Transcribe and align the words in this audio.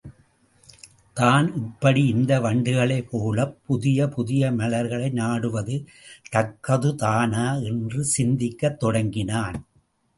தான் 1.17 1.47
இப்படி 1.59 2.03
இந்த 2.07 2.39
வண்டுகளைப் 2.39 3.09
போலப் 3.11 3.53
புதிய 3.65 4.07
புதிய 4.07 4.51
மலர்களை 4.51 5.09
நாடுவது 5.13 5.77
தக்கதுதானா 6.35 7.47
என்று 7.63 8.03
சிந்திக்கத் 8.17 8.79
தொடங்கினான். 8.79 9.59